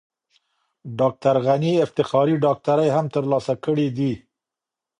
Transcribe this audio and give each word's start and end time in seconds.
ډاکټر 0.99 1.35
غني 1.47 1.73
افتخاري 1.85 2.35
ډاکټرۍ 2.45 2.89
هم 2.95 3.05
ترلاسه 3.15 3.53
کړې 3.65 3.87
دي. 3.97 4.13